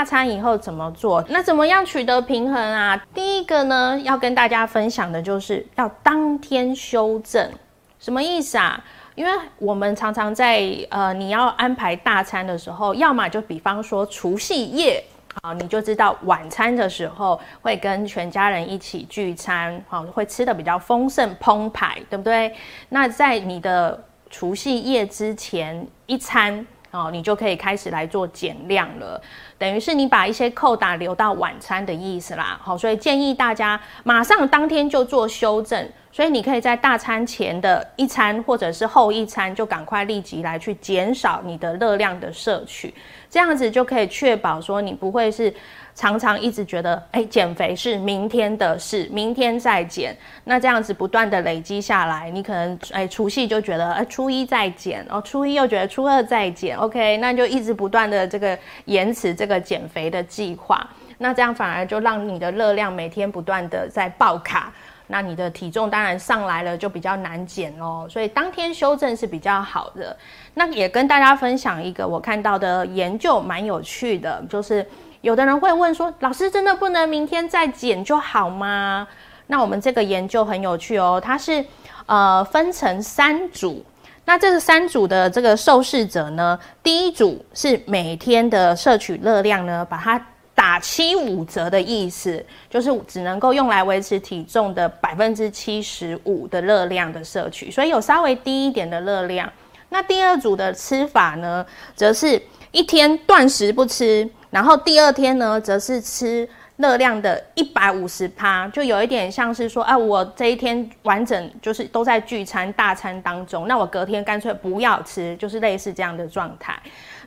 [0.00, 1.22] 大餐以后怎么做？
[1.28, 2.98] 那怎么样取得平衡啊？
[3.12, 7.52] 第一个呢，要跟大家分享的就是要当天修正，
[7.98, 8.82] 什么意思啊？
[9.14, 15.04] 因为我们常常在呃，你要安排大餐的时候，要么就比方说除夕夜，
[15.42, 22.54] 好，你就知道晚餐的时候会跟全家人一起聚餐，好，会吃的比较丰盛澎湃，对不对？
[22.88, 26.66] 那在你的除夕夜之前一餐。
[26.90, 29.20] 哦，你就可以开始来做减量了，
[29.56, 32.58] 等于是你把一些扣打留到晚餐的意思啦。
[32.62, 42.92] 好，所以建议大家马上当天就做修正，所以你可以在大餐前的一餐或者是后一餐就赶快立即来去减少你的热量的摄取，
[43.28, 45.52] 这样子就可以确保说你不会是。
[45.92, 50.16] 常常一直觉得，哎，减肥是明天的事，明天再减。
[50.44, 60.88] 那这样子不断的累积下来，你可能，哎，除夕就觉得，哎，初一再减，哦，初一又觉得初二再减，OK，那就一直不断的这个延迟这个减肥的计划。
[61.18, 64.72] 那这样反而就让你的热量每天不断的在爆卡，
[65.10, 68.06] 那你的体重当然上来了就比较难减哦。
[68.08, 70.16] 所以当天修正是比较好的。
[70.54, 74.86] 那也跟大家分享一个我看到的研究，蛮有趣的，就是。
[75.22, 79.06] 有的人会问说：“老师，真的不能明天再减就好吗？”
[79.48, 81.62] 那我们这个研究很有趣哦，它是
[82.06, 83.84] 呃分成三组。
[84.24, 90.26] 那这个三组的这个受试者呢，第一组是每天的摄取热量呢，把它
[90.70, 99.52] 打七五折的意思，就是只能够用来维持体重的百分之七十五的热量的摄取，所以有稍微低一点的热量。
[99.88, 104.30] 那第二组的吃法呢，则是一天断食不吃。
[104.50, 106.48] 然后第二天呢，则是吃
[106.80, 116.78] 热量的一百五十趴，就有一点像是说，啊，我这一天完整就是都在聚餐大餐当中，那我隔天干脆不要吃，就是类似这样的状态。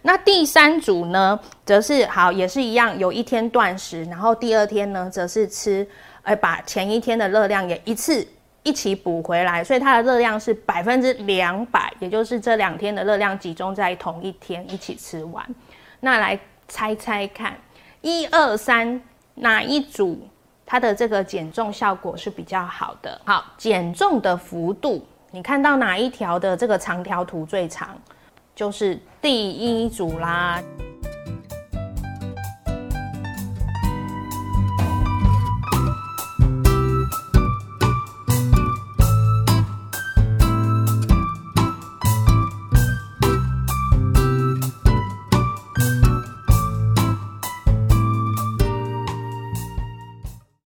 [0.01, 5.87] 那第三组呢，则是好也是一样，有一天断食，然后第二天呢，则是吃，
[6.23, 8.27] 哎，把前一天的热量也一次
[8.63, 15.45] 一起补回来，所以它的热量是百分之两百，也就是这两天的热量集中在同一天一起吃完。
[15.99, 16.39] 那来。
[16.65, 17.53] 猜猜看，
[18.01, 18.99] 一二三，
[19.35, 20.27] 哪一组
[20.65, 23.19] 它的这个减重效果是比较好的？
[23.25, 27.97] 好，减重的幅度，你看到哪一条的这个长条图最长，
[28.55, 30.61] 就是第一组啦。